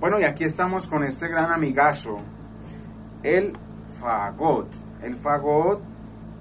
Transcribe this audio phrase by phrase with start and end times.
[0.00, 2.16] Bueno, y aquí estamos con este gran amigazo,
[3.22, 3.52] el
[4.00, 4.68] fagot.
[5.02, 5.80] El fagot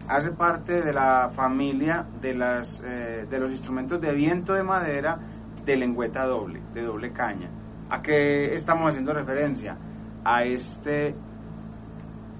[0.08, 5.20] hace parte de la familia de, las, eh, de los instrumentos de viento de madera
[5.66, 7.50] de lengüeta doble, de doble caña.
[7.90, 9.76] ¿A qué estamos haciendo referencia?
[10.24, 11.14] A este,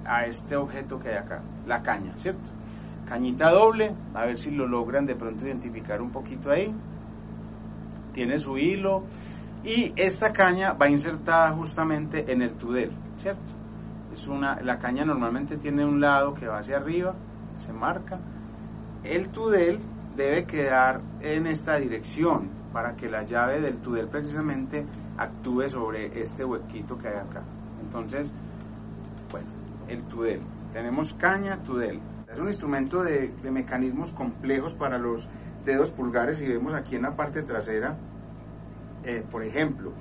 [0.06, 2.52] a este objeto que hay acá, la caña, ¿cierto?
[3.06, 6.74] Cañita doble, a ver si lo logran de pronto identificar un poquito ahí.
[8.16, 9.04] Tiene su hilo
[9.66, 13.42] y esta caña va insertada justamente en el tudel, ¿cierto?
[14.14, 17.14] Es una, la caña normalmente tiene un lado que va hacia arriba,
[17.58, 18.18] se marca.
[19.04, 19.80] El tudel
[20.16, 24.86] debe quedar en esta dirección para que la llave del tudel precisamente
[25.18, 27.44] actúe sobre este huequito que hay acá.
[27.84, 28.32] Entonces,
[29.30, 29.48] bueno,
[29.90, 30.40] el tudel.
[30.72, 32.00] Tenemos caña, tudel.
[32.32, 35.28] Es un instrumento de, de mecanismos complejos para los
[35.66, 37.98] dedos pulgares y vemos aquí en la parte trasera,
[39.04, 39.92] eh, por ejemplo,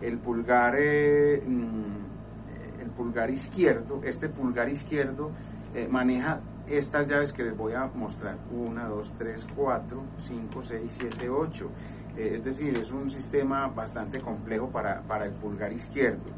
[0.00, 5.30] el pulgar, eh, mm, el pulgar izquierdo, este pulgar izquierdo
[5.74, 8.36] eh, maneja estas llaves que les voy a mostrar.
[8.52, 11.70] 1, 2, 3, 4, 5, 6, 7, 8.
[12.16, 16.32] es decir, es un sistema bastante complejo para, para el pulgar izquierdo.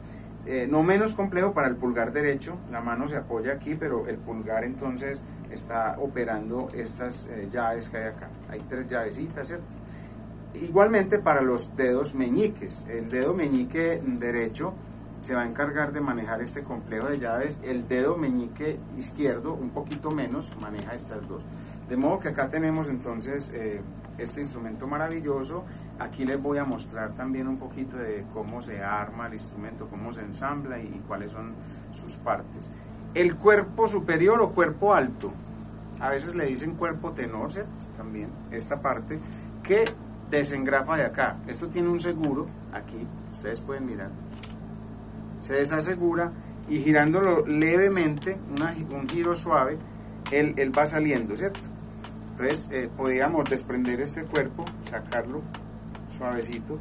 [0.50, 4.16] Eh, no menos complejo para el pulgar derecho, la mano se apoya aquí, pero el
[4.16, 5.22] pulgar entonces
[5.58, 8.28] está operando estas eh, llaves que hay acá.
[8.48, 9.74] Hay tres llavecitas, ¿cierto?
[10.54, 14.72] Igualmente para los dedos meñiques, el dedo meñique derecho
[15.20, 19.70] se va a encargar de manejar este complejo de llaves, el dedo meñique izquierdo un
[19.70, 21.42] poquito menos maneja estas dos.
[21.88, 23.80] De modo que acá tenemos entonces eh,
[24.18, 25.64] este instrumento maravilloso.
[25.98, 30.12] Aquí les voy a mostrar también un poquito de cómo se arma el instrumento, cómo
[30.12, 31.54] se ensambla y, cuáles son
[31.92, 32.70] sus partes.
[33.14, 35.32] El cuerpo superior o cuerpo alto,
[36.00, 37.72] a veces le dicen cuerpo tenor, ¿cierto?
[37.96, 39.18] También esta parte
[39.62, 39.84] que
[40.30, 41.36] desengrafa de acá.
[41.46, 44.10] Esto tiene un seguro aquí, ustedes pueden mirar.
[45.38, 46.32] Se desasegura
[46.68, 48.38] y girándolo levemente,
[48.90, 49.78] un giro suave,
[50.30, 51.60] él, va saliendo, ¿cierto?
[52.30, 55.42] Entonces eh, podríamos desprender este cuerpo, sacarlo
[56.10, 56.78] suavecito.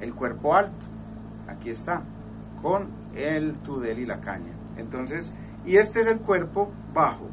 [0.00, 0.86] El cuerpo alto,
[1.48, 2.02] aquí está,
[2.62, 4.52] con el tudel y la caña.
[4.76, 5.34] Entonces,
[5.64, 7.28] y este es el cuerpo bajo.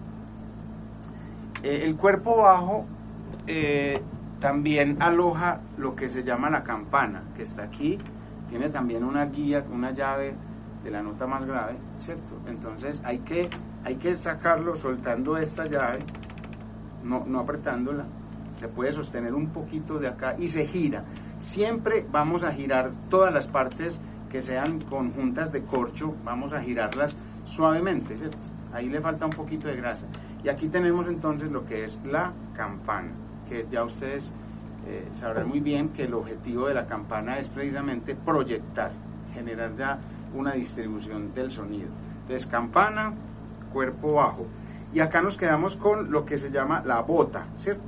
[1.63, 2.85] Eh, el cuerpo bajo
[3.47, 3.99] eh,
[4.39, 7.97] también aloja lo que se llama la campana, que está aquí.
[8.49, 10.35] Tiene también una guía, una llave
[10.83, 12.37] de la nota más grave, ¿cierto?
[12.47, 13.49] Entonces hay que,
[13.83, 15.99] hay que sacarlo soltando esta llave
[17.03, 18.05] no, no apretándola,
[18.55, 21.05] se puede sostener un poquito de acá y se gira.
[21.39, 27.17] Siempre vamos a girar todas las partes que sean conjuntas de corcho, vamos a girarlas
[27.43, 28.37] suavemente, ¿cierto?
[28.73, 30.05] Ahí le falta un poquito de grasa.
[30.43, 33.09] Y aquí tenemos entonces lo que es la campana,
[33.47, 34.33] que ya ustedes
[34.87, 38.91] eh, sabrán muy bien que el objetivo de la campana es precisamente proyectar,
[39.33, 39.99] generar ya
[40.35, 41.89] una distribución del sonido.
[42.21, 43.13] Entonces, campana,
[43.71, 44.45] cuerpo bajo.
[44.93, 47.83] Y acá nos quedamos con lo que se llama la bota, ¿cierto?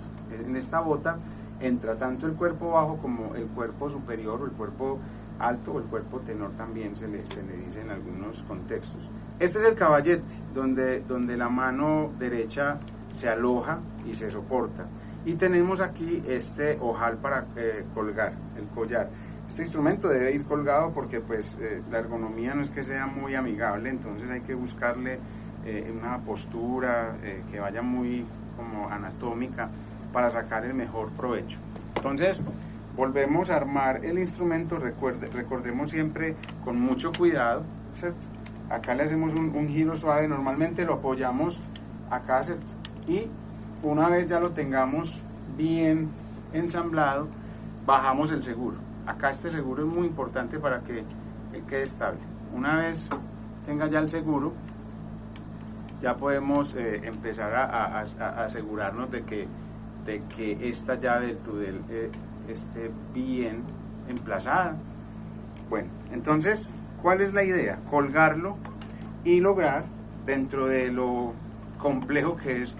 [0.45, 1.17] En esta bota
[1.59, 4.99] entra tanto el cuerpo bajo como el cuerpo superior o el cuerpo
[5.39, 9.09] alto o el cuerpo tenor también se le, se le dice en algunos contextos.
[9.39, 12.79] Este es el caballete, donde, donde la mano derecha
[13.11, 14.85] se aloja y se soporta.
[15.25, 19.09] Y tenemos aquí este ojal para eh, colgar, el collar.
[19.47, 23.35] Este instrumento debe ir colgado porque pues eh, la ergonomía no es que sea muy
[23.35, 25.19] amigable, entonces hay que buscarle
[25.65, 27.15] eh, una postura
[27.51, 29.69] que vaya muy como anatómica
[30.13, 31.57] para sacar el mejor provecho.
[31.95, 32.43] Entonces,
[32.95, 37.63] volvemos a armar el instrumento, recuerde, recordemos siempre con mucho cuidado.
[38.69, 41.61] Acá le hacemos un, un giro suave, normalmente lo apoyamos
[42.09, 42.41] acá.
[43.07, 43.27] Y
[43.83, 45.21] una vez ya lo tengamos
[45.57, 46.09] bien
[46.53, 47.27] ensamblado,
[47.85, 48.77] bajamos el seguro.
[49.05, 50.99] Acá este seguro es muy importante para que
[51.53, 52.19] él quede estable.
[52.55, 53.09] Una vez
[53.65, 54.53] tenga ya el seguro,
[56.01, 57.99] ya podemos eh, empezar a,
[58.43, 59.47] asegurarnos de que,
[60.05, 62.09] de que esta llave del tudel eh,
[62.47, 63.63] esté bien
[64.07, 64.77] emplazada.
[65.69, 66.71] Bueno, entonces,
[67.01, 67.79] ¿cuál es la idea?
[67.89, 68.57] Colgarlo
[69.23, 69.85] y lograr
[70.25, 71.33] dentro de lo
[71.77, 72.75] complejo que es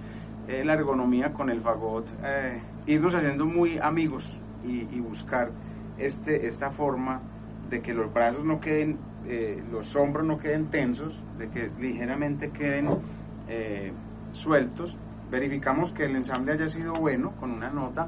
[0.48, 5.52] eh, la ergonomía con el fagot, eh, irnos haciendo muy amigos y, buscar
[6.00, 7.22] este, esta forma
[7.70, 8.98] de que los brazos no queden,
[9.28, 12.90] eh, los hombros no queden tensos, de que ligeramente queden
[14.34, 14.98] sueltos.
[15.30, 18.08] Verificamos que el ensamble haya sido bueno con una nota.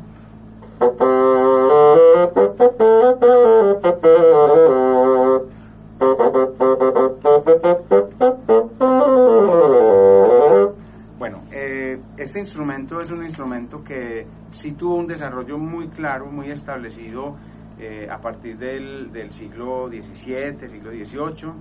[12.28, 17.38] Este instrumento es un instrumento que sí tuvo un desarrollo muy claro, muy establecido
[17.80, 21.54] eh, a partir del, siglo XVII, siglo XVIII,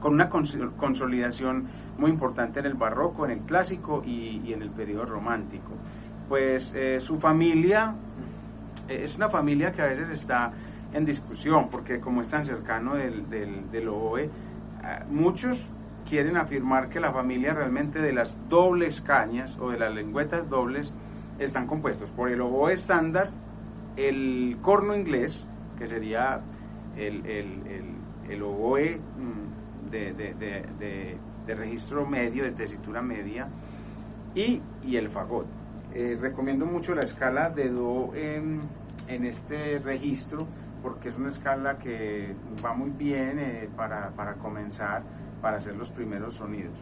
[0.00, 1.66] con una consolidación
[1.98, 5.72] muy importante en el barroco, en el clásico y, en el periodo romántico.
[6.30, 7.94] Pues eh, su familia
[8.88, 10.50] eh, es una familia que a veces está
[10.94, 14.30] en discusión, porque como es tan cercano del, del, del oboe,
[15.10, 15.72] muchos
[16.14, 20.94] quieren afirmar que la familia realmente de las dobles cañas o de las lengüetas dobles
[21.40, 23.30] están compuestos por el oboe estándar,
[23.96, 25.44] el corno inglés,
[25.76, 26.40] que sería
[26.96, 27.26] el,
[28.30, 31.18] el, oboe mm, de,
[31.48, 33.48] registro medio, de tesitura media,
[34.36, 34.62] y,
[34.94, 35.48] el fagot.
[35.94, 38.60] Eh, recomiendo mucho la escala de do en,
[39.08, 40.46] este registro
[40.80, 45.02] porque es una escala que va muy bien eh, para, para comenzar
[45.44, 46.78] para hacer los primeros sonidos.